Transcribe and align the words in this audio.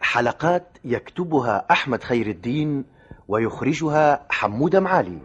حلقات 0.00 0.78
يكتبها 0.84 1.66
أحمد 1.70 2.02
خير 2.04 2.26
الدين 2.26 2.84
ويخرجها 3.28 4.26
حمود 4.30 4.76
معالي. 4.76 5.18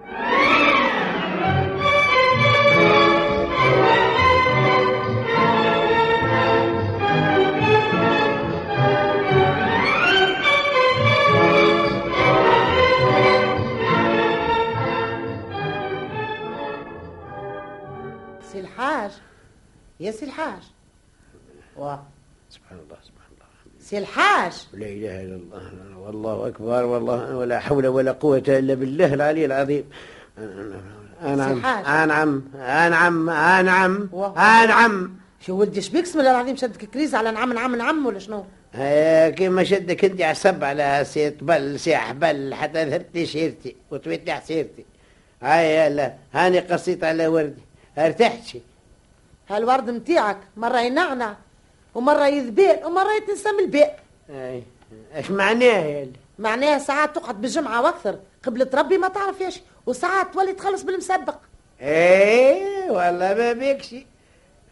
سي 18.41 18.59
الحاج 18.59 19.11
يا 19.99 20.11
سي 20.11 20.25
الحاج 20.25 20.71
و 21.77 21.95
سبحان 22.49 22.79
الله 22.79 22.97
سبحان 23.01 23.31
الله 23.31 23.45
سي 23.93 23.99
الحاج. 23.99 24.53
لا 24.73 24.85
إله 24.85 25.21
إلا 25.21 25.35
الله 25.35 25.97
والله 25.99 26.47
أكبر 26.47 26.83
والله 26.85 27.37
ولا 27.37 27.59
حول 27.59 27.87
ولا 27.87 28.11
قوة 28.11 28.43
إلا 28.47 28.73
بالله 28.73 29.13
العلي 29.13 29.45
العظيم. 29.45 29.85
أنعم 31.21 32.43
أنعم 32.57 33.29
أنعم 33.29 34.09
واه. 34.11 34.63
أنعم. 34.63 35.17
شو 35.39 35.53
ولدي 35.59 35.81
شبيك 35.81 36.03
بسم 36.03 36.19
الله 36.19 36.31
العظيم؟ 36.31 36.55
شدك 36.55 36.85
كريز 36.85 37.15
على 37.15 37.31
نعم 37.31 37.53
نعم 37.53 37.75
نعم 37.75 38.05
ولا 38.05 38.19
شنو؟ 38.19 38.45
هيا 38.73 39.29
كيما 39.29 39.63
شدك 39.63 40.05
انت 40.05 40.21
عصب 40.21 40.63
على 40.63 41.03
سي 41.05 41.29
طبل 41.29 41.79
سي 41.79 41.95
حبل 41.95 42.53
حتى 42.53 42.85
ذهبت 42.85 43.09
لي 43.15 43.25
شيرتي 43.25 43.75
وطويت 43.91 44.25
لي 44.25 44.33
حسيرتي 44.33 44.85
هيا 45.41 45.85
يلا 45.85 46.13
هاني 46.33 46.59
قصيت 46.59 47.03
على 47.03 47.27
وردي 47.27 47.61
ارتحت 47.97 48.45
شي 48.45 48.61
هالورد 49.49 49.89
متيعك 49.89 50.37
مرة 50.57 50.79
ينعنع. 50.79 51.35
ومرة 51.95 52.27
يذبيل 52.27 52.85
ومرة 52.85 53.13
يتنسم 53.13 53.59
البيت 53.59 53.91
هاي 54.29 54.63
إيش 55.15 55.31
معناه 55.31 55.65
يا 55.85 56.03
اللي؟ 56.03 56.19
معناها 56.39 56.79
ساعات 56.79 57.15
تقعد 57.15 57.41
بالجمعة 57.41 57.81
وأكثر. 57.81 58.19
قبل 58.43 58.65
تربي 58.65 58.97
ما 58.97 59.07
تعرف 59.07 59.41
إيش. 59.41 59.61
وساعات 59.85 60.33
تولي 60.33 60.53
تخلص 60.53 60.83
بالمسبق. 60.83 61.35
إيه 61.81 62.91
والله 62.91 63.33
ما 63.33 63.53
بيكش 63.53 63.95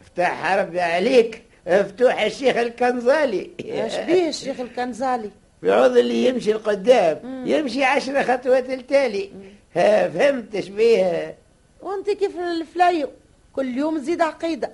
افتح 0.02 0.52
ربي 0.52 0.80
عليك. 0.80 1.42
افتوح 1.66 2.20
الشيخ 2.20 2.56
الكنزالي. 2.56 3.50
إيش 3.60 3.96
بيه 3.96 4.28
الشيخ 4.28 4.60
الكنزالي؟ 4.60 5.30
يعوض 5.62 5.96
اللي 5.96 6.26
يمشي 6.26 6.52
لقدام 6.52 7.44
يمشي 7.46 7.84
عشر 7.84 8.24
خطوات 8.24 8.70
التالي 8.70 9.30
ها 9.76 10.08
فهمت 10.08 10.54
إيش 10.54 10.68
بيه؟ 10.68 11.36
وأنت 11.82 12.10
كيف 12.10 12.38
الفلايو؟ 12.38 13.08
كل 13.52 13.78
يوم 13.78 13.98
تزيد 13.98 14.22
عقيدة. 14.22 14.72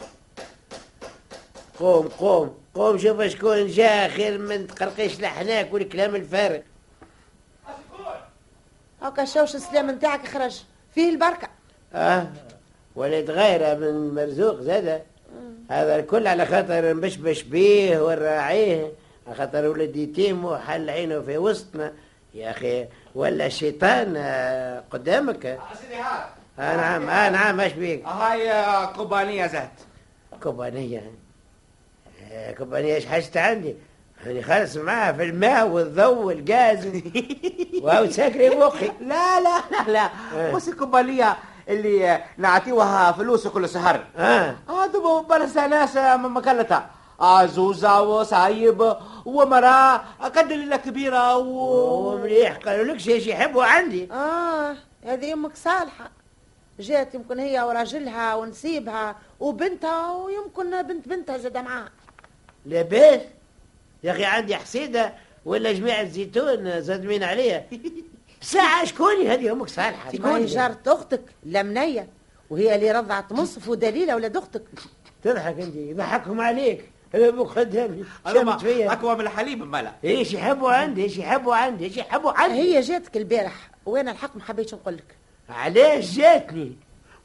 قوم 1.78 2.08
قوم 2.08 2.54
قوم 2.74 2.98
شوف 2.98 3.22
شكون 3.22 3.66
جا 3.66 4.08
خير 4.08 4.39
من 4.39 4.66
تقرقيش 4.66 5.20
لحناك 5.20 5.72
والكلام 5.72 6.14
الفارغ. 6.14 6.61
هاكا 9.02 9.22
الشوش 9.22 9.55
السلام 9.55 9.90
نتاعك 9.90 10.27
خرج 10.27 10.62
فيه 10.94 11.11
البركة. 11.11 11.48
آه 11.94 12.27
ولد 12.96 13.30
غيره 13.30 13.74
من 13.74 14.14
مرزوق 14.14 14.61
زاده. 14.61 15.02
هذا 15.70 15.96
الكل 15.96 16.27
على 16.27 16.46
خاطر 16.46 16.94
نبشبش 16.94 17.42
بيه 17.42 18.00
ونراعيه 18.00 18.92
على 19.27 19.36
خاطر 19.36 19.67
ولد 19.67 19.96
يتيم 19.96 20.44
وحل 20.44 20.90
عينه 20.90 21.20
في 21.20 21.38
وسطنا. 21.38 21.92
يا 22.34 22.50
أخي 22.50 22.86
ولا 23.14 23.46
الشيطان 23.46 24.14
آه، 24.17 24.84
قدامك. 24.90 25.46
آه 25.46 26.77
نعم 26.77 27.08
آه 27.08 27.30
نعم 27.30 27.61
إيش 27.61 27.72
بيك؟ 27.72 28.06
هاي 28.06 28.50
قبانية 28.86 29.46
زهت. 29.46 29.70
كوبانية 30.42 31.12
كوبانية 32.58 32.94
إيش 32.94 33.06
حاجت 33.06 33.36
عندي؟ 33.36 33.74
يعني 34.27 34.42
خالص 34.42 34.77
معاها 34.77 35.12
في 35.12 35.22
الماء 35.22 35.68
والضوء 35.68 36.18
والغاز 36.18 37.02
وهو 37.83 38.11
ساكري 38.16 38.50
مخي. 38.50 38.90
لا 39.00 39.40
لا 39.40 39.58
لا 39.70 39.92
لا. 39.92 40.11
إيه. 40.36 40.52
بس 40.52 40.68
القبانية 40.68 41.36
اللي 41.68 42.22
نعطيوها 42.38 43.12
فلوس 43.12 43.46
كل 43.48 43.68
شهر 43.68 44.05
آه. 44.17 44.56
هذا 44.68 44.98
برس 45.28 45.56
ناس 45.56 45.96
مكلتها. 46.17 46.90
عزوزة 47.20 48.02
وصايب 48.02 48.96
ومرأة 49.24 49.96
قد 50.36 50.52
لله 50.52 50.77
كبيرة 50.77 51.36
و... 51.36 52.14
ومليح 52.14 52.56
قالوا 52.56 52.84
لك 52.84 53.00
شيء 53.00 53.28
يحبوا 53.28 53.64
عندي. 53.64 54.12
آه 54.12 54.74
هذه 55.05 55.33
أمك 55.33 55.56
صالحة. 55.56 56.11
جات 56.80 57.14
يمكن 57.14 57.38
هي 57.38 57.61
وراجلها 57.62 58.34
ونسيبها 58.34 59.17
وبنتها 59.40 60.12
ويمكن 60.12 60.83
بنت 60.83 61.08
بنتها 61.08 61.38
زاد 61.38 61.56
معاها. 61.58 61.88
لاباس. 62.67 63.20
يا 64.05 64.13
أخي 64.13 64.24
عندي 64.24 64.57
حسيده 64.57 65.14
ولا 65.45 65.73
جماعة 65.73 66.05
زيتون 66.05 66.80
زادمين 66.80 67.23
عليها 67.23 67.64
ساعة 68.41 68.85
شكوني 68.85 69.29
هذه؟ 69.29 69.52
أمك 69.52 69.69
صالحة. 69.69 70.05
ما 70.05 70.11
هي؟ 70.11 70.17
شكوني 70.17 70.45
جارة 70.45 70.79
أختك 70.86 71.23
لمنية 71.45 72.08
وهي 72.51 72.74
اللي 72.74 72.92
رضعت 72.92 73.33
مصف 73.33 73.68
ودليلة 73.68 74.17
ولاد 74.17 74.36
أختك. 74.36 74.63
تضحك 75.23 75.61
أنت. 75.61 75.77
يضحكهم 75.77 76.41
عليك. 76.41 76.85
هذا 77.14 77.29
أبوك 77.29 77.48
خدامي 77.48 78.05
أنا 78.27 78.41
شمت 78.41 78.61
فيا. 78.61 78.92
أقوى 78.92 79.14
من 79.14 79.20
الحليب 79.20 79.63
ملا 79.63 79.92
إيش 80.05 80.33
يحبوا 80.33 80.70
عندي؟ 80.73 81.02
إيش 81.05 81.18
يحبوا 81.18 81.55
عندي؟ 81.55 81.85
إيش 81.85 81.97
يحبوا 81.97 82.33
عندي؟ 82.33 82.55
هي 82.55 82.80
جاتك 82.80 83.17
البارح. 83.17 83.70
وأنا 83.86 84.11
الحق؟ 84.11 84.36
ما 84.36 84.42
حبيتش 84.42 84.74
نقول 84.74 84.95
لك. 84.95 85.14
علاش 85.48 86.17
جاتني؟ 86.17 86.73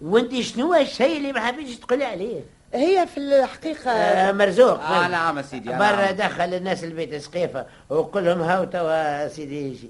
وأنت 0.02 0.40
شنو 0.40 0.74
الشيء 0.74 1.18
اللي 1.18 1.32
ما 1.32 1.40
حبيتش 1.40 1.76
تقولي 1.76 2.06
عليه؟ 2.06 2.42
هي 2.74 3.08
في 3.08 3.18
الحقيقة 3.18 3.92
آه 3.92 4.32
مرزوق 4.32 4.80
آه 4.84 5.08
نعم 5.08 5.42
سيدي 5.42 5.74
آه 5.74 5.78
برا 5.80 6.06
نعم. 6.06 6.16
دخل 6.16 6.54
الناس 6.54 6.84
البيت 6.84 7.16
سقيفة 7.16 7.66
وقول 7.90 8.26
لهم 8.26 8.42
هاو 8.42 8.64
توا 8.64 9.28
سيدي 9.28 9.68
يجي. 9.68 9.90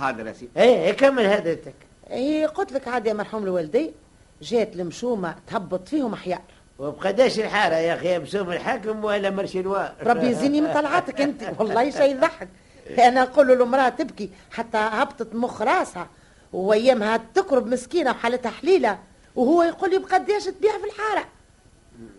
هذا 0.00 0.28
يا 0.28 0.32
سيدي. 0.32 0.50
إيه 0.56 0.92
كمل 0.92 1.26
هدرتك 1.26 1.74
هي 2.10 2.46
قلت 2.46 2.72
لك 2.72 2.88
عاد 2.88 3.06
يا 3.06 3.12
مرحوم 3.12 3.44
الوالدي 3.44 3.92
جات 4.42 4.74
المشومة 4.76 5.34
تهبط 5.46 5.88
فيهم 5.88 6.12
احياء 6.14 6.42
وبقداش 6.78 7.38
الحارة 7.38 7.74
يا 7.74 7.94
أخي 7.94 8.18
بسوم 8.18 8.52
الحاكم 8.52 9.04
ولا 9.04 9.30
مرشلوار 9.30 9.92
ربي 10.02 10.26
يزيني 10.26 10.60
من 10.60 10.72
طلعاتك 10.74 11.20
أنت 11.20 11.42
والله 11.58 11.90
شيء 11.90 12.16
يضحك. 12.16 12.48
أنا 12.98 13.22
نقول 13.22 13.48
له 13.48 13.54
المراه 13.64 13.88
تبكي 13.88 14.30
حتى 14.50 14.78
هبطت 14.78 15.34
مخ 15.34 15.62
راسها 15.62 16.08
وأيامها 16.52 17.20
تكرب 17.34 17.66
مسكينة 17.66 18.10
وحالتها 18.10 18.50
حليلة 18.50 18.98
وهو 19.36 19.62
يقول 19.62 19.90
لي 19.90 19.98
بقداش 19.98 20.44
تبيع 20.44 20.72
في 20.78 20.84
الحارة. 20.84 21.24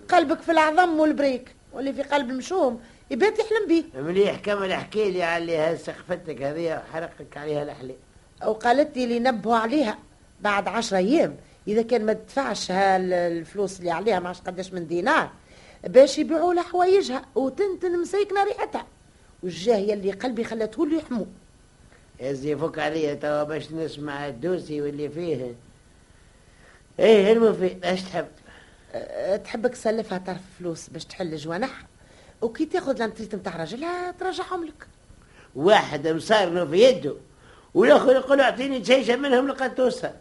قلبك 0.09 0.41
في 0.41 0.51
العظم 0.51 0.99
والبريك 0.99 1.55
واللي 1.73 1.93
في 1.93 2.01
قلب 2.01 2.29
المشوم 2.29 2.81
يبات 3.11 3.39
يحلم 3.39 3.67
بيه. 3.67 4.01
مليح 4.01 4.39
كمل 4.39 4.71
احكي 4.71 5.11
لي 5.11 5.23
على 5.23 5.77
سقفتك 5.77 6.41
هذه 6.41 6.83
حرقك 6.93 7.37
عليها 7.37 7.63
الأحلام 7.63 7.97
وقالت 8.45 8.97
لي 8.97 9.03
اللي 9.03 9.19
نبهوا 9.19 9.55
عليها 9.55 9.97
بعد 10.41 10.67
عشرة 10.67 10.97
أيام 10.97 11.37
إذا 11.67 11.81
كان 11.81 12.05
ما 12.05 12.13
تدفعش 12.13 12.71
هالفلوس 12.71 13.79
اللي 13.79 13.91
عليها 13.91 14.19
معش 14.19 14.41
قداش 14.41 14.73
من 14.73 14.87
دينار 14.87 15.29
باش 15.83 16.17
يبيعوا 16.17 16.53
لها 16.53 16.63
حوايجها 16.63 17.25
وتنتن 17.35 17.99
مسيكنه 17.99 18.43
ريحتها. 18.43 18.85
والجاه 19.43 19.77
يلي 19.77 20.11
قلبي 20.11 20.43
خلته 20.43 20.87
له 20.87 20.97
يحمو. 20.97 21.27
يزي 22.19 22.55
فك 22.55 22.79
عليا 22.79 23.13
توا 23.13 23.43
باش 23.43 23.71
نسمع 23.71 24.27
الدوسي 24.27 24.81
واللي 24.81 25.09
فيه. 25.09 25.55
إيه 26.99 27.33
المفيد 27.33 27.85
إيش 27.85 28.01
تحب. 28.01 28.27
تحبك 29.43 29.71
تسلفها 29.73 30.17
طرف 30.17 30.41
فلوس 30.59 30.89
باش 30.89 31.05
تحل 31.05 31.35
جوانح 31.35 31.69
وكي 32.41 32.65
تاخذ 32.65 32.99
لانتريت 32.99 33.35
نتاع 33.35 33.55
راجلها 33.55 34.11
ترجعهم 34.11 34.65
لك. 34.65 34.87
واحد 35.55 36.07
مصارنه 36.07 36.65
في 36.65 36.83
يده 36.83 37.15
والآخر 37.73 38.11
يقول 38.15 38.41
أعطيني 38.41 38.79
تشيشه 38.79 39.15
منهم 39.15 39.47
لقطوسها 39.47 40.13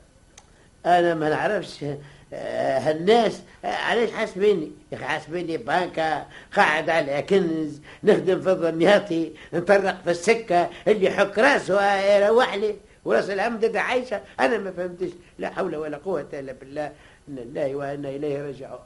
أنا 0.87 1.15
ما 1.15 1.29
نعرفش 1.29 1.85
آه، 2.33 2.79
هالناس 2.79 3.41
آه، 3.65 3.69
علاش 3.75 4.11
حاسبيني؟ 4.11 4.73
يا 4.93 4.97
أخي 4.97 5.05
حاسبيني 5.05 5.57
بانكا 5.57 6.27
قاعد 6.57 6.91
على 6.91 7.23
كنز 7.23 7.81
نخدم 8.05 8.41
في 8.41 8.53
الضمياطي 8.53 9.33
نطرق 9.53 10.03
في 10.05 10.11
السكة 10.11 10.71
اللي 10.89 11.07
يحك 11.07 11.39
راسه 11.39 11.81
آه، 11.81 12.27
يروح 12.27 12.55
لي. 12.55 12.77
ورأس 13.05 13.31
العمد 13.31 13.65
ده 13.65 13.81
عايشة 13.81 14.21
أنا 14.41 14.59
ما 14.59 14.73
فهمتش 14.73 15.11
لا 15.39 15.51
حول 15.51 15.77
ولا 15.77 15.97
قوة 15.97 16.27
إلا 16.33 16.53
بالله. 16.53 16.93
إن 17.29 17.39
الله 17.39 17.75
وأنا 17.75 18.09
إليه 18.09 18.43
راجعون. 18.43 18.79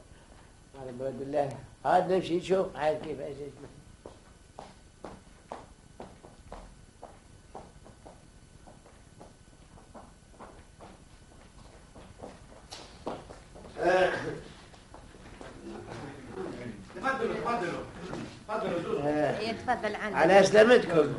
على 0.81 0.91
مراد 0.99 1.21
الله 1.21 1.49
عاد 1.85 2.11
نمشي 2.11 2.37
نشوف 2.37 2.75
عاد 2.75 3.01
كيف 3.05 3.19
إيش 3.19 3.37
يتفضل 19.41 19.95
عندك. 19.95 20.17
على 20.17 20.43
سلامتكم 20.43 21.13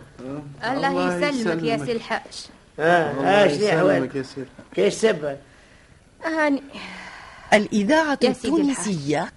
الله 0.64 1.18
يسلمك 1.28 1.62
يا 1.62 1.76
سي 1.76 1.92
الحاج 1.92 2.46
آه 2.78 3.42
إيش 3.42 3.52
لي 3.52 3.76
احوالك 3.76 4.26
كيف 4.74 4.94
سبه 4.94 5.36
هاني 6.24 6.62
الإذاعة 7.54 8.18
التونسية 8.24 9.32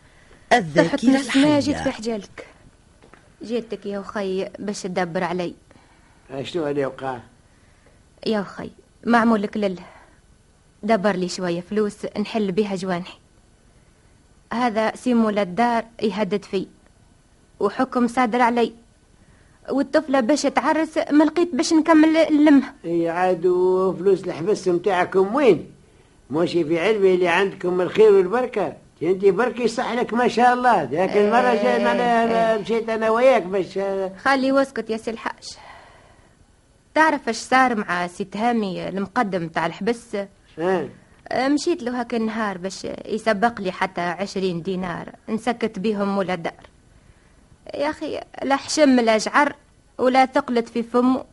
الذاكرة 0.53 1.09
ما 1.09 1.59
جيت 1.59 1.77
في 1.77 1.88
الحية 1.88 1.91
حجالك 1.91 2.47
جيتك 3.44 3.85
يا 3.85 4.00
أخي 4.00 4.50
باش 4.59 4.81
تدبر 4.81 5.23
علي. 5.23 5.56
شنو 6.41 6.67
اللي 6.67 6.85
وقع 6.85 7.19
يا 8.25 8.41
أخي 8.41 8.71
معمولك 9.06 9.57
لله. 9.57 9.85
دبر 10.83 11.15
لي 11.15 11.29
شوية 11.29 11.62
فلوس 11.62 12.06
نحل 12.19 12.51
بيها 12.51 12.75
جوانحي. 12.75 13.17
هذا 14.53 14.95
سيمول 14.95 15.39
الدار 15.39 15.85
يهدد 16.01 16.45
في 16.45 16.67
وحكم 17.59 18.07
صادر 18.07 18.41
علي. 18.41 18.73
والطفلة 19.69 20.19
باش 20.19 20.41
تعرس 20.41 20.97
ما 21.12 21.23
لقيت 21.23 21.56
باش 21.56 21.73
نكمل 21.73 22.17
اللمها 22.17 22.73
إي 22.85 23.09
عاد 23.09 23.45
وفلوس 23.45 24.23
الحبس 24.23 24.67
نتاعكم 24.67 25.35
وين؟ 25.35 25.71
ماشي 26.30 26.63
في 26.63 26.80
علمي 26.80 27.13
اللي 27.13 27.27
عندكم 27.27 27.81
الخير 27.81 28.13
والبركة. 28.13 28.74
أنت 29.04 29.25
بركي 29.25 29.63
يصح 29.63 29.92
لك 29.92 30.13
ما 30.13 30.27
شاء 30.27 30.54
الله. 30.54 30.83
ذاك 30.83 31.18
المره 31.18 31.63
جاي 31.63 31.83
معناها 31.83 32.57
مشيت 32.57 32.89
أنا 32.89 33.10
وياك 33.10 33.44
باش 33.44 33.80
خلي 34.18 34.51
واسكت 34.51 34.89
يا 34.89 34.98
سي 34.98 35.12
الحاج. 35.12 35.57
تعرف 36.94 37.30
اش 37.30 37.36
صار 37.36 37.75
مع 37.75 38.07
سي 38.07 38.24
تهامي 38.24 38.88
المقدم 38.88 39.48
تاع 39.48 39.66
الحبس؟ 39.66 40.18
ها 40.57 40.89
مشيت 41.48 41.83
له 41.83 42.00
هاك 42.00 42.13
النهار 42.13 42.57
باش 42.57 42.88
يسبق 43.06 43.62
لي 43.62 43.72
حتى 43.72 44.01
عشرين 44.01 44.62
دينار. 44.62 45.10
نسكت 45.30 45.80
بيهم 45.80 46.16
مولا 46.16 46.33
الدار. 46.33 46.54
يا 47.74 47.89
أخي 47.89 48.19
لا 48.44 48.56
حشم 48.56 49.00
لا 49.00 49.18
جعر 49.18 49.56
ولا 49.98 50.25
ثقلت 50.25 50.69
في 50.69 50.83
فمه. 50.83 51.25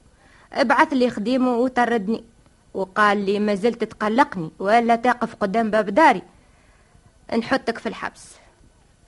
ابعث 0.52 0.92
لي 0.92 1.10
خديمه 1.10 1.56
وطردني. 1.56 2.24
وقال 2.74 3.26
لي 3.26 3.38
ما 3.38 3.54
زلت 3.54 3.84
تقلقني 3.84 4.50
ولا 4.58 4.96
تقف 4.96 5.34
قدام 5.34 5.70
باب 5.70 5.90
داري. 5.90 6.22
نحطك 7.38 7.78
في 7.78 7.88
الحبس. 7.88 8.34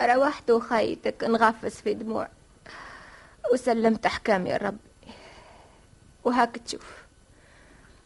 روحت 0.03 0.51
وخيتك 0.51 1.25
نغفس 1.25 1.81
في 1.81 1.95
دموع. 1.95 2.29
وسلمت 3.53 4.07
أحكامي 4.07 4.51
يا 4.51 4.57
ربي. 4.57 5.13
وهاك 6.25 6.57
تشوف. 6.57 6.93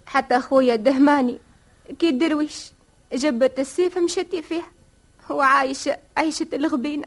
حتى 0.06 0.36
أخويا 0.36 0.76
دهماني 0.76 1.38
كي 1.98 2.10
درويش 2.10 2.72
جبت 3.12 3.58
السيف 3.58 3.98
مشتي 3.98 4.42
فيها. 4.42 4.70
هو 5.30 5.40
عايش 5.40 5.88
عيشة 6.16 6.48
الغبينة. 6.52 7.06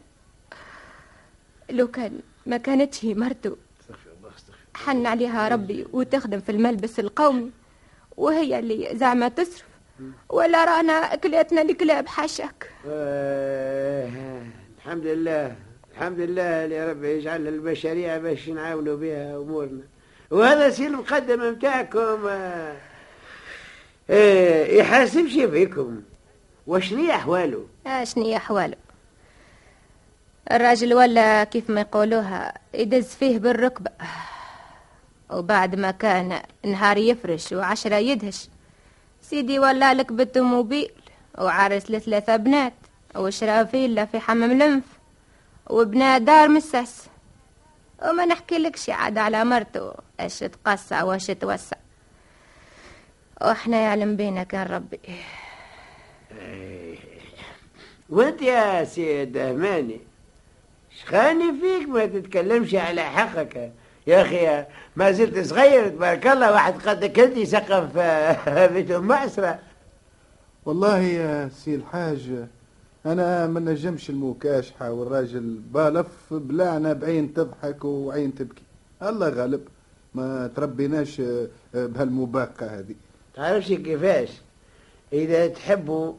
لو 1.70 1.88
كان 1.88 2.20
ما 2.46 2.58
كانتش 2.58 3.06
هي 3.06 3.14
مرته 3.14 3.58
حن 4.74 5.06
عليها 5.06 5.48
ربي 5.48 5.88
وتخدم 5.94 6.40
في 6.40 6.52
الملبس 6.52 7.00
القومي. 7.00 7.52
وهي 8.18 8.60
اللي 8.60 8.90
زعما 8.94 9.28
تصرف. 9.28 9.66
ولا 10.30 10.66
رانا 10.66 11.16
كليتنا 11.16 11.62
الكلاب 11.62 12.08
حاشاك. 12.08 12.70
آه، 12.88 14.10
الحمد 14.78 15.06
لله 15.06 15.56
الحمد 15.94 16.20
لله 16.20 16.66
اللي 16.66 16.92
ربي 16.92 17.08
يجعل 17.18 17.48
البشرية 17.48 18.18
باش 18.18 18.50
نعاونوا 18.50 18.96
بها 18.98 19.38
أمورنا. 19.38 19.82
وهذا 20.32 20.70
سي 20.70 20.88
المقدم 20.88 21.50
نتاعكم 21.54 22.28
آه، 22.28 22.76
آه، 24.10 24.66
يحاسبش 24.66 25.34
فيكم؟ 25.34 26.02
وشني 26.68 27.16
أحواله؟ 27.16 27.66
اشني 27.86 28.38
أحواله؟ 28.38 28.78
الراجل 30.52 30.94
ولا 30.94 31.44
كيف 31.44 31.70
ما 31.70 31.82
يقولوها 31.82 32.54
يدز 32.74 33.08
فيه 33.08 33.40
بالركبة. 33.40 33.92
وبعد 35.32 35.76
ما 35.76 35.92
كان 35.92 36.42
نهار 36.66 36.98
يفرش 36.98 37.52
وعشرة 37.52 37.96
يدهش. 37.96 38.50
سيدي 39.22 39.60
ولا 39.60 39.94
لك 39.94 40.12
بالتوموبيل 40.12 40.92
وعرس 41.38 41.92
لثلاثة 41.92 42.36
بنات 42.36 42.74
وشرا 43.16 43.64
فيلا 43.64 44.06
في 44.06 44.20
حمام 44.20 44.52
الانف 44.52 44.84
وبنا 45.70 46.18
دار 46.18 46.50
مساس 46.50 47.06
وما 48.04 48.26
نحكي 48.26 48.58
لكش 48.58 48.90
عاد 48.90 49.18
على 49.18 49.46
مرته 49.46 49.94
اش 50.20 50.40
تقصع 50.40 51.04
واش 51.04 51.28
توسع. 51.28 51.78
وإحنا 53.42 53.78
يعلم 53.78 54.16
بينا 54.16 54.44
كان 54.44 54.68
ربي. 54.68 55.00
وأنت 58.10 58.42
يا 58.42 58.84
سيد 58.84 59.38
أهماني 59.38 60.00
شخاني 61.00 61.54
فيك 61.62 61.90
ما 61.90 62.06
تتكلمش 62.06 62.76
على 62.76 63.02
حقك. 63.04 63.72
يا 64.08 64.22
أخي 64.22 64.66
ما 64.96 65.12
زلت 65.12 65.40
صغير. 65.48 65.90
تبارك 65.90 66.28
الله 66.28 66.52
واحد 66.52 66.74
قدك 66.88 67.20
انت 67.20 67.38
يسقف 67.38 67.98
بيت 68.74 68.92
ام 68.92 69.08
معسره 69.08 69.60
والله 70.66 71.00
يا 71.00 71.50
سي 71.50 71.76
الحاج 71.76 72.32
أنا 73.06 73.48
ما 73.48 73.60
نجمش 73.60 74.10
المكاشحه 74.10 74.92
والراجل 74.92 75.60
بالف 75.74 76.08
بلعنة 76.32 76.94
بعين 76.94 77.34
تضحك 77.34 77.86
وعين 77.86 78.36
تبكي. 78.36 78.62
الله 79.04 79.30
غالب 79.30 79.62
ما 80.16 80.50
تربيناش 80.56 81.20
آه، 81.22 81.48
بهالمباقة 81.74 82.66
هذه. 82.80 82.96
تعرفش 83.36 83.68
كيفاش؟ 83.68 84.30
إذا 85.14 85.48
تحبوا 85.48 86.14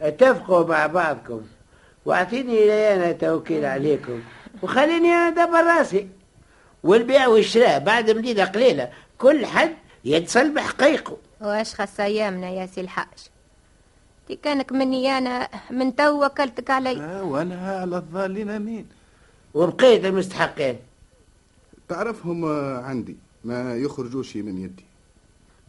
اتفقوا 0.00 0.66
مع 0.66 0.86
بعضكم 0.86 1.40
واعطيني 2.04 2.66
لي 2.66 2.94
أنا 2.94 3.12
توكيل 3.12 3.64
عليكم 3.64 4.20
وخليني 4.62 5.08
أنا 5.08 5.30
دبر 5.30 5.64
راسي. 5.78 6.08
والبيع 6.82 7.26
والشراء 7.26 7.78
بعد 7.78 8.10
مدينة 8.10 8.44
قليلة. 8.44 8.90
كل 9.18 9.46
حد 9.46 9.74
يتصل 10.04 10.54
بحقيقه. 10.54 11.16
واش 11.40 11.74
خاص 11.74 12.00
أيامنا 12.00 12.50
يا 12.50 12.66
سي 12.66 12.80
الحاج؟ 12.80 13.28
دي 14.28 14.36
كانك 14.36 14.72
مني 14.72 15.18
أنا 15.18 15.48
من 15.70 15.96
تو 15.96 16.24
وكلتك 16.24 16.70
علي. 16.70 17.00
آه 17.00 17.22
وأنا 17.22 17.80
على 17.80 17.96
الظالين 17.96 18.50
أمين. 18.50 18.86
وبقيت 19.54 20.04
المستحقين. 20.04 20.78
تعرفهم 21.88 22.44
عندي 22.84 23.16
ما 23.44 23.76
يخرجوش 23.76 24.36
من 24.36 24.58
يدي. 24.58 24.84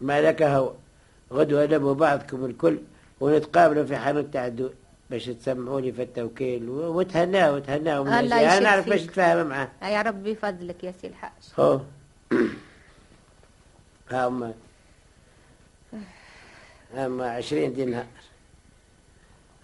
ما 0.01 0.21
لك 0.21 0.41
هو. 0.41 0.73
غدوة 1.33 1.65
لموا 1.65 1.93
بعضكم 1.93 2.45
الكل 2.45 2.77
ونتقابلوا 3.19 3.83
في 3.83 3.97
حانوت 3.97 4.25
تاع 4.33 4.47
الدول 4.47 4.73
باش 5.09 5.25
تسمعوني 5.25 5.91
في 5.91 6.01
التوكيل 6.03 6.69
و- 6.69 6.97
وتهناوا 6.97 7.55
وتهناوا 7.55 8.05
من 8.05 8.13
الله. 8.13 8.41
أنا 8.57 8.59
نعرف 8.59 8.89
باش 8.89 9.01
نتفاهم 9.03 9.47
معاه. 9.47 9.69
يا 9.83 10.01
ربي 10.01 10.35
فضلك 10.35 10.83
يا 10.83 10.93
سي 11.01 11.07
الحاج. 11.07 11.31
هو. 11.59 11.81
هما. 14.11 14.53
هما 16.95 17.29
عشرين 17.31 17.73
دينار 17.73 18.05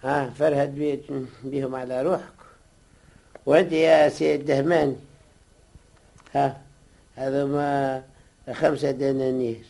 ها 0.02 0.30
فرهد 0.30 0.74
بيت 0.74 1.04
بيهم 1.44 1.74
على 1.74 2.02
روحك. 2.02 2.32
وأنت 3.46 3.72
يا 3.72 4.08
سيد 4.08 4.46
دهماني 4.46 4.96
ها 6.34 6.60
هذا 7.16 7.44
ما 7.44 8.02
خمسة 8.52 8.90
دنانير. 8.90 9.64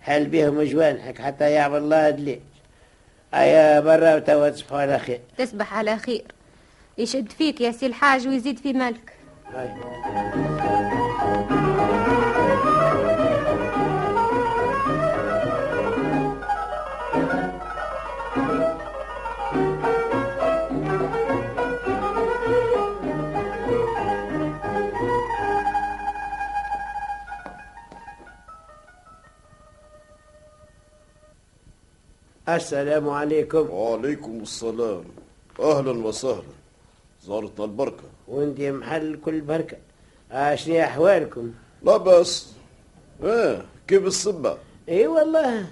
حل 0.00 0.26
بيهم 0.26 0.62
جوانحك 0.62 1.18
حتى 1.20 1.50
يعمل 1.52 1.78
الله 1.78 2.10
دليل 2.10 2.40
أيا 3.34 3.80
برا 3.80 4.14
وتوا 4.14 4.48
تصبحوا 4.48 4.78
على 4.78 4.98
خير 4.98 5.20
تصبح 5.38 5.74
على 5.74 5.96
خير. 5.96 6.24
يشد 6.98 7.32
فيك 7.32 7.60
يا 7.60 7.72
سي 7.72 7.86
الحاج 7.86 8.28
ويزيد 8.28 8.58
في 8.58 8.72
مالك. 8.72 9.12
هاي. 9.54 10.91
السلام 32.56 33.08
عليكم. 33.08 33.70
وعليكم 33.70 34.40
السلام. 34.42 35.04
أهلا 35.60 35.90
وسهلا. 36.06 36.42
زارتنا 37.26 37.64
البركة. 37.64 38.04
وانت 38.28 38.60
محل 38.60 39.18
كل 39.24 39.40
بركة. 39.40 39.76
آه 40.32 40.54
شنو 40.54 40.80
أحوالكم؟ 40.80 41.52
لا 41.82 41.96
بس 41.96 42.46
إيه 43.24 43.62
كيف 43.88 44.06
الصبة 44.06 44.56
إي 44.88 45.06
والله. 45.06 45.66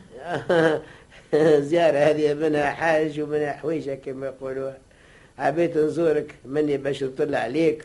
زيارة 1.71 1.99
هذه 1.99 2.35
منها 2.35 2.71
حاج 2.71 3.21
ومنها 3.21 3.53
حويجة 3.53 3.95
كما 3.95 4.27
يقولوا 4.27 4.71
حبيت 5.39 5.77
نزورك. 5.77 6.35
مني 6.45 6.77
باش 6.77 7.03
نطلع 7.05 7.39
عليك 7.39 7.85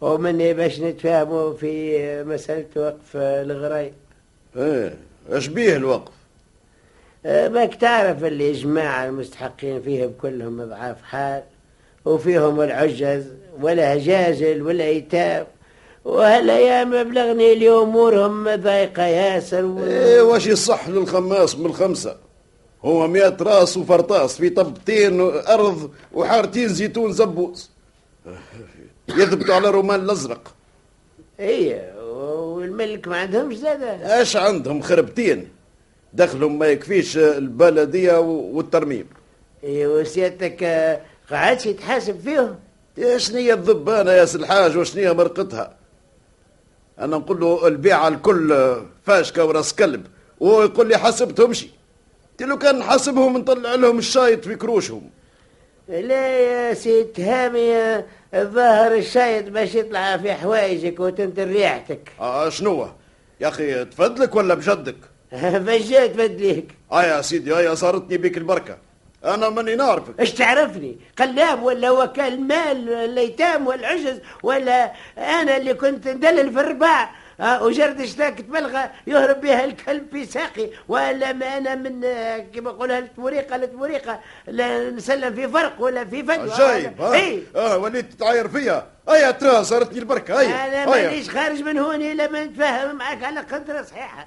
ومني 0.00 0.54
باش 0.54 0.80
نتفاهموا 0.80 1.52
في 1.52 2.24
مسألة 2.24 2.66
وقف 2.76 3.16
الغراي 3.16 3.92
إيه 4.56 4.94
اش 5.28 5.46
بيه 5.48 5.76
الوقف؟ 5.76 6.12
ماك 7.26 7.74
تعرف 7.74 8.24
اللي 8.24 8.52
جماعة 8.52 9.06
المستحقين 9.06 9.82
فيهم 9.82 10.12
كلهم 10.22 10.60
أضعاف 10.60 11.02
حال 11.02 11.42
وفيهم 12.04 12.60
العجز 12.60 13.24
والهجاجل 13.60 14.62
والأيتام 14.62 15.46
وهالأيام 16.04 17.04
بلغني 17.04 17.52
اللي 17.52 17.68
أمورهم 17.68 18.54
ضيقة 18.54 19.02
ياسر 19.02 19.64
و... 19.64 19.84
إيه 19.84 20.22
واش 20.22 20.46
يصح 20.46 20.88
للخماس 20.88 21.58
من 21.58 21.66
الخمسة 21.66 22.16
هو 22.84 23.08
مئة 23.08 23.36
راس 23.40 23.76
وفرطاس 23.76 24.36
في 24.36 24.50
طبتين 24.50 25.20
أرض 25.48 25.90
وحارتين 26.12 26.68
زيتون 26.68 27.12
زبوس 27.12 27.70
يثبتوا 29.08 29.54
على 29.54 29.70
رومان 29.70 30.00
الأزرق. 30.00 30.54
اي 31.40 31.92
والملك 32.02 33.08
ما 33.08 33.16
عندهمش 33.16 33.56
زادة 33.56 34.22
اش 34.22 34.36
عندهم؟ 34.36 34.82
خربتين. 34.82 35.55
دخلهم 36.16 36.58
ما 36.58 36.66
يكفيش 36.66 37.18
البلدية 37.18 38.20
والترميم. 38.20 39.06
إي 39.64 39.86
وسيادتك 39.86 40.64
قعدش 41.30 41.66
يتحاسب 41.66 42.20
فيهم؟ 42.20 42.58
يا 42.96 43.18
شنية 43.18 43.54
الذبانة 43.54 44.12
يا 44.12 44.24
سي 44.24 44.38
الحاج 44.38 44.76
وشنية 44.76 45.12
مرقتها؟ 45.12 45.76
أنا 46.98 47.16
نقول 47.16 47.40
له 47.40 47.66
البيعة 47.66 48.08
الكل 48.08 48.76
فاشكة 49.04 49.44
وراس 49.44 49.74
كلب 49.74 50.06
وهو 50.40 50.62
يقول 50.62 50.88
لي 50.88 50.96
حاسبتهمشي 50.96 51.70
قلت 52.30 52.48
له 52.48 52.56
كان 52.56 52.82
حاسبهم 52.82 53.38
نطلع 53.38 53.74
لهم 53.74 53.98
الشايط 53.98 54.44
في 54.44 54.54
كروشهم 54.54 55.10
لا 55.88 56.38
يا 56.38 56.74
سيد 56.74 57.20
هامي 57.20 58.04
الظاهر 58.34 58.94
الشايط 58.94 59.48
باش 59.48 59.74
يطلع 59.74 60.16
في 60.16 60.32
حوايجك 60.32 61.00
وتنتر 61.00 61.48
ريحتك. 61.48 62.12
آه 62.20 62.48
شنو 62.48 62.88
يا 63.40 63.48
أخي 63.48 63.84
تفدلك 63.84 64.36
ولا 64.36 64.54
بجدك؟ 64.54 64.96
باش 65.66 65.82
جات 65.82 66.10
بدليك 66.16 66.74
آه 66.92 67.02
يا 67.04 67.22
سيدي 67.22 67.54
آه 67.70 67.74
صارتني 67.74 68.16
بيك 68.16 68.36
البركة. 68.38 68.78
أنا 69.24 69.48
ماني 69.48 69.76
نعرفك. 69.76 70.20
إيش 70.20 70.32
تعرفني؟ 70.32 70.98
قلاب 71.18 71.62
ولا 71.62 71.90
وكال 71.90 72.40
مال 72.40 72.88
الايتام 72.92 73.66
والعجز 73.66 74.20
ولا 74.42 74.92
أنا 75.18 75.56
اللي 75.56 75.74
كنت 75.74 76.08
ندلل 76.08 76.52
في 76.52 76.60
الرباع. 76.60 77.10
آه، 77.40 77.62
وجرد 77.62 78.00
اشتاك 78.00 78.38
تبلغة 78.40 78.90
يهرب 79.06 79.40
بها 79.40 79.64
الكلب 79.64 80.06
في 80.12 80.26
ساقي. 80.26 80.70
ولا 80.88 81.32
ما 81.32 81.56
أنا 81.58 81.74
من 81.74 82.00
آه، 82.04 82.38
كما 82.54 82.70
نقولها 82.70 83.00
لتموريقه 83.00 83.56
لتموريقه 83.56 84.20
لا 84.46 84.90
نسلم 84.90 85.34
في 85.34 85.48
فرق 85.48 85.72
ولا 85.78 86.04
في 86.04 86.22
فجوة. 86.22 86.58
جايب 86.58 87.00
ولا- 87.00 87.08
ها 87.10 87.14
إيه. 87.14 87.40
آه 87.56 87.78
وليت 87.78 88.12
تتعاير 88.12 88.48
فيا 88.48 88.86
أيا 89.08 89.30
ترى 89.30 89.64
صارتني 89.64 89.98
البركة. 89.98 90.38
أيا 90.40 90.84
أنا. 90.84 90.90
مانيش 90.90 91.30
خارج 91.30 91.62
من 91.62 91.78
هون 91.78 92.02
الا 92.02 92.30
ما 92.30 92.44
نتفاهم 92.44 92.96
معك 92.96 93.24
على 93.24 93.40
قدرة 93.40 93.82
صحيحة. 93.82 94.26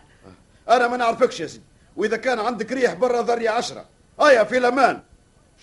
أنا 0.69 0.87
ما 0.87 0.97
نعرفكش 0.97 1.39
يا 1.39 1.47
سيدي. 1.47 1.63
وإذا 1.95 2.17
كان 2.17 2.39
عندك 2.39 2.71
ريح 2.71 2.93
برا 2.93 3.21
ذرية 3.21 3.49
عشرة. 3.49 3.85
أيا 4.21 4.43
في 4.43 4.57
الأمان 4.57 4.99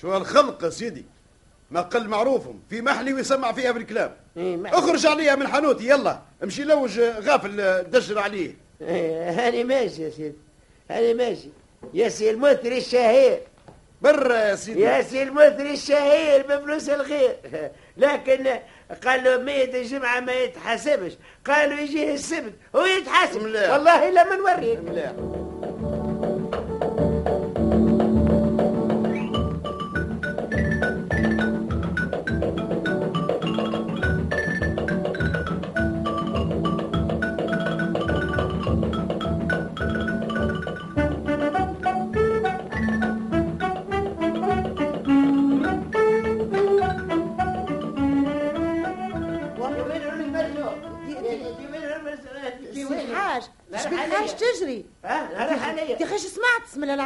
شو 0.00 0.12
هالخلق 0.12 0.64
يا 0.64 0.70
سيدي؟ 0.70 1.04
ما 1.70 1.80
قل 1.80 2.08
معروفهم. 2.08 2.60
في 2.70 2.82
محلي 2.82 3.12
ويسمع 3.12 3.52
فيها 3.52 3.72
بالكلام 3.72 4.16
إيه، 4.36 4.56
محلي. 4.56 4.78
اخرج 4.78 5.06
عليا 5.06 5.34
من 5.34 5.48
حانوتي 5.48 5.88
يلا 5.88 6.20
امشي 6.42 6.64
لوج 6.64 7.00
غافل 7.00 7.82
دجر 7.82 8.18
عليه. 8.18 8.54
إيه، 8.80 9.30
هاني 9.30 9.64
ماشي 9.64 10.02
يا 10.02 10.10
سيدي. 10.10 10.36
هاني 10.90 11.14
ماشي. 11.14 11.48
يا 11.94 12.08
سي 12.08 12.30
المثري 12.30 12.78
الشهير. 12.78 13.40
برا 14.02 14.36
يا 14.36 14.54
سيدي. 14.54 14.80
يا 14.80 15.02
سي 15.02 15.22
المثري 15.22 15.72
الشهير 15.72 16.46
بفلوس 16.46 16.88
الغير 16.88 17.36
لكن 17.96 18.46
قالوا 19.06 19.42
ميت 19.42 19.74
الجمعة 19.74 20.20
ما 20.20 20.32
يتحاسبش. 20.32 21.12
قالوا 21.46 21.78
يجيه 21.78 22.14
السبت 22.14 22.52
هو 22.76 22.84
يتحاسب. 22.84 23.42
ملاح. 23.42 23.72
والله 23.72 24.10
لا 24.10 24.24
ما 24.24 24.36
نوريك. 24.36 24.78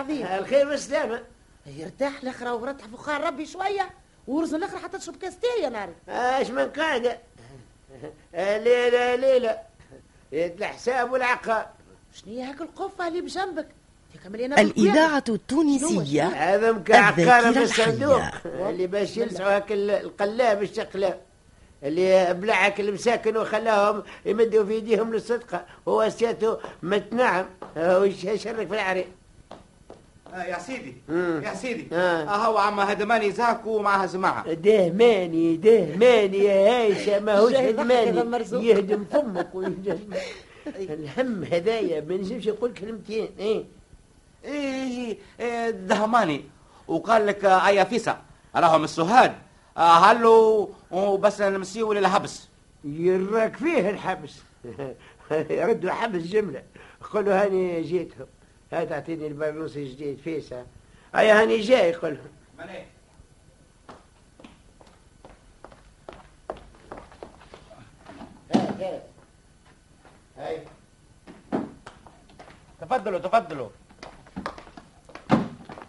العظيم 0.01 0.27
الخير 0.27 0.69
والسلامة. 0.69 1.23
يرتاح 1.67 2.13
الاخرى 2.23 2.51
ورتح 2.51 2.87
فخار 2.87 3.25
ربي 3.25 3.47
شوية. 3.47 3.91
ورزن 4.27 4.57
الاخرى 4.57 4.79
حتى 4.81 4.99
تشرب 4.99 5.17
كاس 5.17 5.39
تاي 5.39 5.63
يا 5.63 5.69
ناري. 5.69 5.93
إيش 6.09 6.51
من 6.51 6.69
قاعدة 6.69 7.19
ليلة 8.35 9.15
ليلة. 9.15 9.59
يد 10.33 10.57
الحساب 10.63 11.13
والعقاب 11.13 11.67
شنو 12.15 12.33
هي 12.35 12.43
هاك 12.43 12.61
القفة 12.61 13.09
اللي 13.09 13.21
بجنبك؟ 13.21 13.67
الإذاعة 14.59 15.25
التونسية. 15.29 16.27
هذا 16.27 16.73
مكعقارة 16.73 17.53
في 17.53 17.63
الصندوق. 17.63 18.23
اللي 18.45 18.87
باش 18.87 19.17
يلسعوا 19.17 19.57
هاك 19.57 19.73
ال- 19.73 19.91
القلاب 19.91 20.63
الشقلاب 20.63 21.21
اللي 21.83 22.35
بلعك 22.35 22.81
المساكن 22.81 23.37
وخلاهم 23.37 24.03
يمدوا 24.27 24.65
في 24.65 24.73
إيديهم 24.73 25.13
للصدقه 25.15 25.65
هو 25.89 26.09
سياته 26.11 26.59
متنعم. 26.83 27.47
هو 27.77 28.05
يش- 28.05 28.25
يشرك 28.25 28.69
في 28.69 28.75
العري 28.75 29.07
آه 30.35 30.43
يا 30.45 30.59
سيدي. 30.59 30.97
مم. 31.09 31.43
يا 31.45 31.55
سيدي. 31.55 31.89
آه. 31.93 32.25
آه 32.25 32.37
هو 32.47 32.59
عم 32.59 32.81
هدماني 32.81 33.31
زاكو 33.31 33.71
ومعها 33.77 34.07
زماعة 34.07 34.53
دهماني 34.53 35.57
دهماني 35.57 36.39
يا 36.39 36.83
هايشة 36.83 37.21
ما 37.21 37.39
هوش 37.39 37.53
شايف 37.53 37.77
ضحك 37.77 37.91
هذا 37.91 38.21
هدماني. 38.21 38.67
يهدم 38.67 39.05
فمك 39.05 39.55
ويهدم. 39.55 39.99
الهم 40.77 41.45
هدايا 41.45 42.01
ما 42.01 42.15
نجمش 42.15 42.49
نقول 42.49 42.73
كلمتين 42.75 43.29
إيه. 43.39 43.65
إيه 44.45 45.17
إيه، 45.41 45.71
دهماني. 45.71 46.45
وقال 46.89 47.27
لك 47.27 47.45
آه 47.45 47.69
يا 47.69 47.85
فيسا 47.85 48.23
راهم 48.57 48.85
السهاد. 48.85 49.33
آه 49.77 49.99
هلو 49.99 50.71
وبس 50.91 51.41
نمسيو 51.41 51.93
للحبس. 51.93 52.49
يراك 52.85 53.57
فيه 53.57 53.91
الحبس. 53.91 54.35
ردوا 55.51 55.91
حبس 55.91 56.23
جملة. 56.23 56.63
قولوا 57.13 57.45
هاني 57.45 57.83
جيتهم. 57.83 58.27
هات 58.73 58.93
اعطيني 58.93 59.27
البرنوس 59.27 59.77
الجديد 59.77 60.19
فيسا. 60.25 60.67
اي 61.17 61.31
هاني 61.31 61.61
جاي 61.61 61.95
قول 61.95 62.15
لهم 62.15 62.31
هاي 70.39 70.63
تفضلوا 72.81 73.19
تفضلوا. 73.19 73.69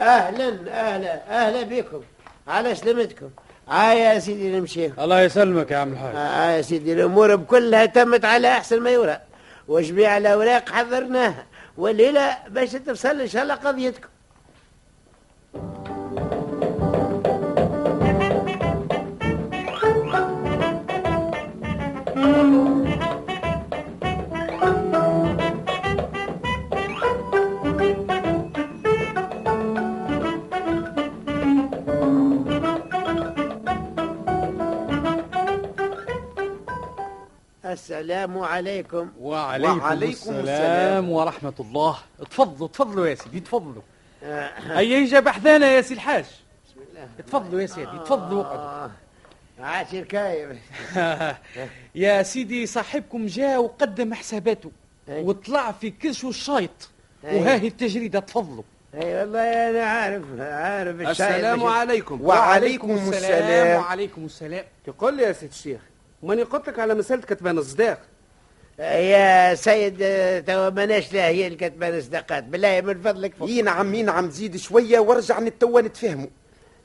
أهلا 0.01 0.47
أهلا 0.67 1.47
أهلا 1.47 1.63
بكم. 1.63 2.01
على 2.47 2.75
سلامتكم. 2.75 3.29
آه 3.69 3.93
يا 3.93 4.19
سيدي 4.19 4.59
نمشي. 4.59 4.85
الله 4.85 5.21
يسلمك 5.21 5.71
يا 5.71 5.77
عم 5.77 5.93
الحاج. 5.93 6.15
آه 6.15 6.51
يا 6.51 6.61
سيدي 6.61 6.93
الأمور 6.93 7.35
بكلها 7.35 7.85
تمت 7.85 8.25
على 8.25 8.47
أحسن 8.47 8.79
ما 8.79 8.89
يرى. 8.89 9.19
وجميع 9.67 10.17
الأوراق 10.17 10.69
حضرناها 10.69 11.45
والليله 11.77 12.37
باش 12.47 12.71
تفصل 12.71 13.21
ان 13.21 13.27
شاء 13.27 13.43
الله 13.43 13.55
قضيتكم 13.55 14.09
السلام 38.01 38.39
عليكم. 38.39 39.09
وعليكم, 39.19 39.79
وعليكم 39.79 40.11
السلام, 40.11 40.39
السلام. 40.39 41.09
ورحمة 41.09 41.53
الله. 41.59 41.97
تفضلوا 42.31 42.67
تفضلوا 42.67 43.07
يا 43.07 43.15
سيدي 43.15 43.39
تفضلوا. 43.39 43.81
آه، 44.23 44.49
هيا 44.79 45.05
جاب 45.05 45.29
حذانا 45.29 45.71
يا 45.71 45.81
سي 45.81 45.93
الحاج؟ 45.93 46.25
بسم 46.65 46.79
الله. 46.89 47.07
تفضلوا 47.27 47.61
يا 47.61 47.67
سيدي 47.67 47.99
تفضلوا 48.05 48.43
آه، 48.43 48.91
عاشر 49.59 50.03
كايف 50.03 50.57
يا 51.95 52.23
سيدي 52.23 52.65
صاحبكم 52.65 53.25
جاء 53.25 53.61
وقدم 53.61 54.13
حساباته 54.13 54.71
أي. 55.09 55.23
وطلع 55.23 55.71
في 55.71 55.89
كرش 55.89 56.23
والشايط 56.23 56.89
أي. 57.25 57.35
وها 57.35 57.55
هي 57.55 57.67
التجريدة 57.67 58.19
تفضلوا. 58.19 58.63
اي 58.95 59.15
والله 59.15 59.69
أنا 59.69 59.83
عارف 59.83 60.23
عارف 60.39 61.01
السلام 61.01 61.63
عليكم. 61.63 62.21
وعليكم 62.21 62.91
وعليكم 62.91 64.25
السلام. 64.25 64.63
تقول 64.85 65.17
لي 65.17 65.23
يا 65.23 65.31
سيد 65.31 65.49
الشيخ. 65.49 65.90
ماني 66.23 66.43
قلت 66.43 66.67
لك 66.67 66.79
على 66.79 66.93
مسألة 66.95 67.21
كتبان 67.21 67.57
الصداق. 67.57 67.99
يا 68.79 69.55
سيد 69.55 69.97
توا 70.45 70.69
ماناش 70.69 71.13
لا 71.13 71.27
هي 71.27 71.47
الكتبان 71.47 71.97
الصداقات. 71.97 72.43
بالله 72.43 72.81
من 72.81 73.01
فضلك 73.01 73.35
فوق. 73.35 73.47
إي 73.47 73.61
نعم 73.61 73.93
إي 73.93 74.03
نعم 74.03 74.29
زيد 74.29 74.57
شوية 74.57 74.99
وارجع 74.99 75.39
نتوا 75.39 75.81
نتفاهموا. 75.81 76.27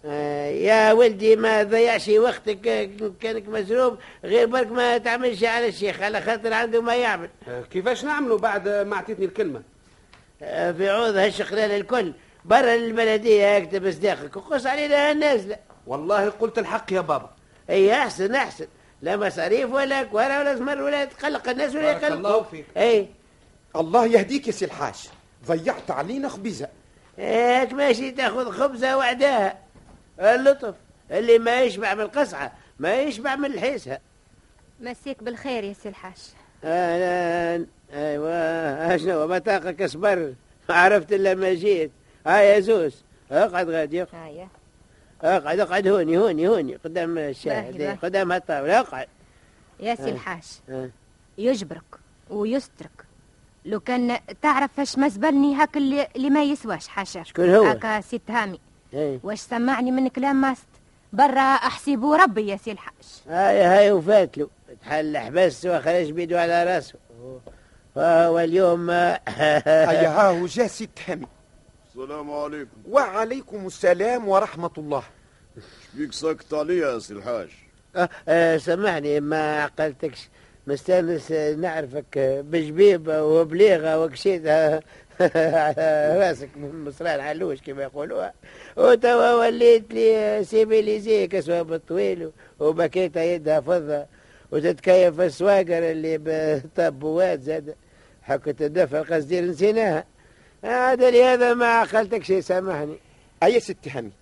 آه، 0.05 0.51
يا 0.51 0.93
ولدي 0.93 1.37
ما 1.37 1.63
تضيعش 1.63 2.09
وقتك 2.09 2.61
كانك 3.21 3.49
مزروب 3.49 3.99
غير 4.25 4.47
برك 4.47 4.73
ما 4.73 4.99
تعملش 4.99 5.45
على 5.45 5.69
الشيخ 5.69 6.03
على 6.03 6.21
خاطر 6.21 6.53
عنده 6.53 6.83
ما 6.83 6.97
يعمل. 6.97 7.29
آه، 7.49 7.63
كيفاش 7.63 8.05
نعملوا 8.05 8.39
بعد 8.39 8.69
ما 8.69 8.97
عطيتني 8.97 9.25
الكلمة؟ 9.25 9.63
آه، 10.43 10.73
في 10.73 10.89
عوض 10.89 11.17
هالشغلان 11.17 11.71
الكل. 11.71 12.13
برا 12.45 12.75
البلدية 12.75 13.57
اكتب 13.57 13.91
صداقك 13.91 14.37
وقص 14.37 14.67
علينا 14.67 15.13
النازلة 15.13 15.57
والله 15.87 16.29
قلت 16.29 16.59
الحق 16.59 16.93
يا 16.93 17.01
بابا. 17.01 17.31
إي 17.71 17.93
أحسن 17.95 18.35
أحسن. 18.35 18.67
لا 19.03 19.17
مصاريف 19.17 19.71
ولا 19.73 20.03
كوارع 20.03 20.41
ولا 20.41 20.55
زمر 20.55 20.83
ولا 20.83 21.05
تقلق 21.05 21.49
الناس 21.49 21.75
ولا 21.75 21.93
بارك 21.93 22.03
يقلق. 22.03 22.17
الله 22.17 22.43
فيك. 22.43 22.65
اي 22.77 23.09
الله 23.77 24.07
يهديك 24.07 24.47
يا 24.47 24.53
سي 24.53 24.65
الحاج. 24.65 25.09
ضيعت 25.47 25.91
علينا 25.91 26.29
خبيزة. 26.29 26.69
هيك 27.19 27.73
ماشي 27.73 28.11
تاخذ 28.11 28.51
خبزة 28.51 28.97
وعداها 28.97 29.59
اللطف. 30.21 30.75
اللي 31.11 31.39
ما 31.39 31.63
يشبع 31.63 31.95
من 31.95 32.01
القصعة 32.01 32.53
ما 32.79 33.01
يشبع 33.01 33.37
من 33.37 33.45
الحيسها 33.45 34.01
مسيك 34.81 35.23
بالخير 35.23 35.65
يا 35.65 35.73
سي 35.73 35.89
الحاج. 35.89 36.17
أهلا. 36.65 37.67
أيوه. 37.93 38.97
شنو 38.97 39.27
بطاقك 39.27 39.83
أصبر. 39.83 40.35
ما 40.69 40.75
عرفت 40.75 41.13
إلا 41.13 41.35
ما 41.35 41.55
جيت. 41.55 41.91
هاي 42.27 42.49
يا 42.49 42.61
زوز. 42.61 43.03
أقعد 43.33 43.71
غادي. 43.71 44.03
اقعد 44.03 44.23
هيا 44.23 44.49
اقعد 45.23 45.61
اقعد 45.61 45.89
هوني 45.89 46.19
هوني 46.19 46.49
هوني 46.49 46.77
قدام 46.77 47.19
الشاهد. 47.19 47.99
قدام 48.03 48.33
هالطاولة 48.33 48.81
اقعد 48.81 49.07
يا 49.81 49.95
سي 49.95 50.03
آه. 50.03 50.09
الحاج 50.09 50.43
آه. 50.71 50.91
يجبرك 51.39 51.83
ويسترك. 52.31 53.07
لو 53.65 53.81
كان 53.81 54.19
تعرف 54.43 54.81
اش 54.81 54.99
مسبلني 54.99 55.55
هاك 55.55 55.77
اللي, 55.77 56.09
اللي 56.17 56.31
ما 56.31 56.43
يسواش 56.43 56.89
حاشا. 56.89 57.23
شكون 57.23 57.55
هو؟ 57.55 57.65
هاكا 57.65 58.01
سي 58.01 58.19
تهامي. 58.19 58.61
اي 58.95 59.21
واش 59.23 59.41
سمعني 59.41 59.91
من 59.91 60.09
كلام 60.09 60.41
ماست؟ 60.41 60.67
برا 61.13 61.41
احسبوا 61.41 62.17
ربي 62.17 62.49
يا 62.49 62.57
سي 62.57 62.73
الحاج. 62.73 62.95
هاي 63.29 63.63
هاي 63.63 63.93
وفات 63.93 64.39
له 64.39 64.49
تحل 64.83 65.19
حبس 65.19 65.67
وخرج 65.67 66.11
بيده 66.11 66.43
على 66.43 66.65
راسه. 66.65 66.95
فهو 67.95 68.39
اليوم 68.39 68.91
هيا 68.91 70.09
ها 70.09 70.31
هو 70.31 70.47
جا 70.47 70.67
سي 70.67 70.87
تهامي. 70.87 71.27
السلام 71.97 72.31
عليكم. 72.31 72.77
وعليكم 72.89 73.67
السلام 73.67 74.29
ورحمة 74.29 74.71
الله. 74.79 75.03
بيك 75.95 76.13
ساكت 76.13 76.55
عليا 76.55 76.93
يا 76.93 76.99
سي 76.99 77.13
الحاج؟ 77.13 77.49
آه، 77.97 78.09
آه، 78.29 78.57
سامحني 78.57 79.21
ما 79.21 79.63
عقلتكش. 79.63 80.29
مستانس 80.67 81.33
نعرفك 81.33 82.19
بجبيبة 82.19 83.23
وبليغة 83.23 83.89
على 83.89 84.81
راسك 86.21 86.49
من 86.57 86.85
مصران 86.85 87.21
علوش 87.21 87.61
كما 87.63 87.83
يقولوها. 87.83 88.33
وتوا 88.77 89.35
وليت 89.35 89.95
لي 89.95 90.45
civilisé 90.45 91.27
كسوة 91.27 91.61
الطويل 91.61 92.31
وبكيتها 92.61 93.23
يدها 93.23 93.61
فضة. 93.61 94.07
وتتكيف 94.53 95.21
السواقر 95.21 95.91
اللي 95.91 96.19
بطبوات 96.19 97.41
زاد. 97.41 97.75
حكة 98.23 98.67
الدفع 98.67 99.01
القصدير 99.01 99.45
نسيناها. 99.45 100.16
هذا 100.67 101.11
لهذا 101.11 101.55
ما 101.55 101.67
عقلتكش 101.67 102.33
سامحني. 102.33 102.99
أي 103.43 103.61
سي 103.61 103.75
تهامي 103.75 104.13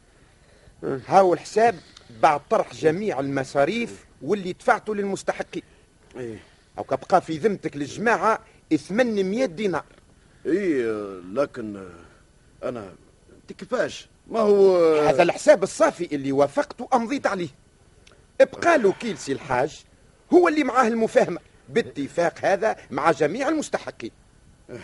ها 0.82 1.20
هو 1.20 1.34
الحساب 1.34 1.74
بعد 2.22 2.40
طرح 2.50 2.74
جميع 2.74 3.20
المصاريف 3.20 4.04
واللي 4.22 4.52
دفعته 4.52 4.94
للمستحقين. 4.94 5.62
إيه. 6.16 6.38
أو 6.78 6.85
كبقى 6.85 7.20
في 7.22 7.37
ذمتك 7.38 7.76
للجماعة 7.76 8.38
800 8.88 9.46
دينار. 9.46 9.85
إيه 10.46 11.20
لكن 11.33 11.88
أنا 12.64 12.92
أنت 13.37 13.52
كيفاش؟ 13.52 14.09
ما 14.30 14.40
هو؟ 14.40 14.94
هذا 14.98 15.22
الحساب 15.22 15.62
الصافي 15.62 16.14
اللي 16.14 16.33
وافقت 16.33 16.80
وأمضيت 16.80 17.26
عليه. 17.26 17.48
ابقى 18.40 18.78
له 18.78 18.92
كيل 18.92 19.18
سي 19.18 19.33
الحاج 19.33 19.85
هو 20.33 20.48
اللي 20.48 20.64
معاه 20.64 20.88
المفاهمة. 20.88 21.40
باتفاق 21.68 22.35
هذا 22.42 22.76
مع 22.90 23.11
جميع 23.11 23.48
المستحقين. 23.48 24.11
آه، 24.70 24.78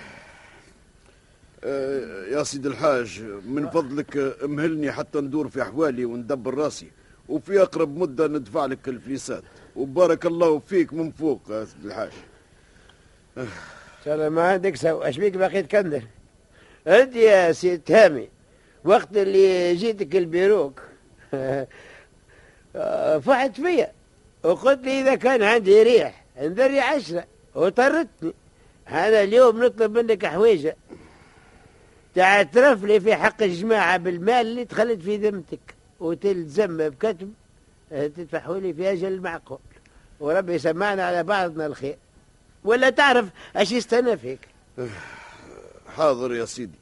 يا 1.65 2.43
سيد 2.43 2.67
الحاج 2.67 3.23
من 3.45 3.71
فضلك 3.71 4.17
آه، 4.17 4.45
امهلني 4.45 4.93
حتى 4.93 5.21
ندور 5.21 5.49
في 5.49 5.63
أحوالي 5.63 6.05
وندبر 6.05 6.55
راسي 6.55 6.91
وفي 7.29 7.63
أقرب 7.63 7.99
مدة 7.99 8.27
ندفع 8.27 8.67
لك 8.67 8.89
الفليسات. 8.89 9.43
وبارك 9.77 10.27
الله 10.27 10.59
فيك 10.59 10.93
من 10.93 11.11
فوق 11.11 11.41
يا 11.51 11.65
سيد 11.65 11.87
الحاج. 11.87 12.11
الله 14.07 14.29
ما 14.29 14.43
عندك 14.43 14.77
سو 14.77 15.03
اش 15.03 15.19
بيك 15.19 15.37
باقي 15.37 15.63
تكندر 15.63 16.03
أنت 16.87 17.17
يا 17.17 17.53
سي 17.53 17.77
تهامي 17.77 18.29
وقت 18.85 19.17
اللي 19.17 19.75
جيتك 19.75 20.17
البيروك. 20.17 20.81
فحت 23.25 23.61
فيا 23.61 23.93
وقلت 24.43 24.85
لي 24.85 25.01
إذا 25.01 25.15
كان 25.15 25.43
عندي 25.43 25.83
ريح 25.83 26.25
انذري 26.41 26.81
عشرة 26.81 27.25
وطردتني. 27.55 28.35
أنا 28.89 29.23
اليوم 29.23 29.65
نطلب 29.65 29.99
منك 29.99 30.27
حويجه 30.27 30.77
تعترف 32.15 32.85
لي 32.85 33.01
في 33.01 33.17
حق 33.17 33.43
الجماعة 33.43 33.97
بالمال 33.97 34.47
اللي 34.47 34.65
دخلت 34.65 35.03
في 35.03 35.17
ذمتك 35.17 35.75
وتلزم 36.01 36.77
بكتب 36.89 37.33
آه، 37.93 38.07
تدفعوا 38.07 38.59
لي 38.59 38.75
في 38.75 38.93
أجل 38.93 39.21
معقول 39.21 39.59
وربي 40.21 40.55
يسمعنا 40.55 41.05
على 41.05 41.23
بعضنا 41.23 41.67
الخير. 41.67 41.97
ولا 42.65 42.91
تعرف 42.91 43.29
اش 43.57 43.73
يستنى 43.73 44.17
فيك؟ 44.17 44.39
حاضر 45.97 46.35
يا 46.35 46.45
سيدي. 46.45 46.79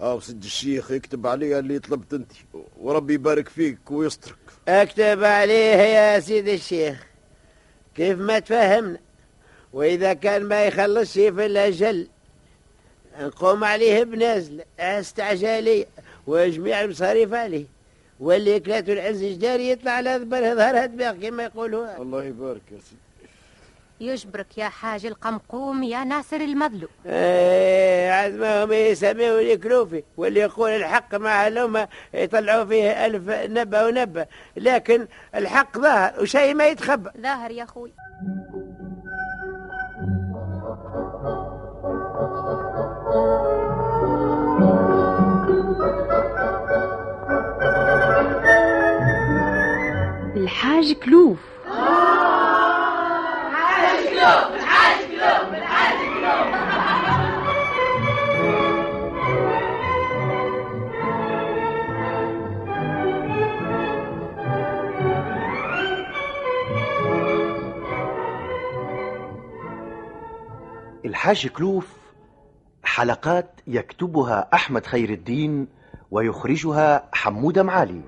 آه 0.00 0.20
سيد 0.20 0.44
الشيخ 0.44 0.90
يكتب 0.90 1.26
علي 1.26 1.58
اللي 1.58 1.78
طلبت 1.78 2.14
أنت 2.14 2.32
وربي 2.80 3.14
يبارك 3.14 3.48
فيك 3.48 3.90
ويسترك. 3.90 4.36
أكتب 4.68 5.24
عليه 5.24 5.76
يا 5.76 6.20
سيدي 6.20 6.54
الشيخ. 6.54 7.06
كيف 7.94 8.18
ما 8.18 8.38
تفهمنا 8.38 8.98
وإذا 9.72 10.12
كان 10.12 10.44
ما 10.44 10.64
يخلصش 10.64 11.12
في 11.14 11.46
الأجل 11.46 12.08
نقوم 13.20 13.64
عليه 13.64 14.04
بنازله 14.04 14.64
استعجاليه 14.78 15.86
وجميع 16.26 16.80
المصاريف 16.80 17.34
عليه. 17.34 17.64
واللي 18.20 18.50
يكلاتوا 18.50 18.94
العنز 18.94 19.24
جداري 19.24 19.70
يطلع 19.70 19.90
على 19.90 20.16
ذبر 20.16 20.54
ظهرها 20.54 20.86
دماغ 20.86 21.14
كما 21.16 21.42
يقولوا. 21.42 21.96
الله 21.96 22.24
يبارك 22.24 22.62
يا 22.72 22.78
سيدي. 22.78 23.00
يجبرك 24.00 24.58
يا 24.58 24.68
حاج 24.68 25.06
القمقوم 25.06 25.82
يا 25.82 26.04
ناصر 26.04 26.36
المظلوم. 26.36 26.90
إيه 27.06 28.10
عاد 28.10 28.34
ما 28.34 28.64
هم 28.64 28.72
يسميوا 28.72 29.40
لي 29.40 29.56
كلوفي 29.56 30.02
واللي 30.16 30.40
يقول 30.40 30.70
الحق 30.70 31.14
مع 31.14 31.46
الأمة 31.46 31.88
يطلعوا 32.14 32.64
فيه 32.64 33.06
ألف 33.06 33.28
نبة 33.28 33.84
ونبة 33.84 34.26
لكن 34.56 35.06
الحق 35.34 35.78
ظاهر 35.78 36.22
وشيء 36.22 36.54
ما 36.54 36.66
يتخبى 36.66 37.10
ظاهر 37.20 37.50
يا 37.50 37.64
خوي 43.08 43.48
الحاج 50.36 50.92
كلوف. 50.92 51.38
الحاج 71.04 71.46
كلوف 71.48 72.07
حلقات 72.88 73.60
يكتبها 73.66 74.48
أحمد 74.54 74.86
خير 74.86 75.10
الدين 75.10 75.66
ويخرجها 76.10 77.02
حمود 77.12 77.58
معالي. 77.58 78.00